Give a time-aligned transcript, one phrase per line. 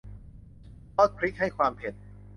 [0.93, 1.93] ซอสพริกให้ความเผ็ด